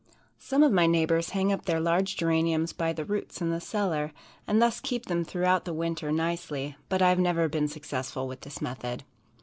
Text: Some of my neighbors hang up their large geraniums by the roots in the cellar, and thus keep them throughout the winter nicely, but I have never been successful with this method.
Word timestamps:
Some 0.39 0.63
of 0.63 0.71
my 0.71 0.87
neighbors 0.87 1.29
hang 1.29 1.53
up 1.53 1.65
their 1.65 1.79
large 1.79 2.17
geraniums 2.17 2.73
by 2.73 2.91
the 2.91 3.05
roots 3.05 3.39
in 3.39 3.51
the 3.51 3.61
cellar, 3.61 4.11
and 4.47 4.59
thus 4.59 4.79
keep 4.79 5.05
them 5.05 5.23
throughout 5.23 5.63
the 5.65 5.75
winter 5.75 6.11
nicely, 6.11 6.75
but 6.89 7.03
I 7.03 7.09
have 7.09 7.19
never 7.19 7.47
been 7.47 7.67
successful 7.67 8.27
with 8.27 8.41
this 8.41 8.63
method. 8.63 9.03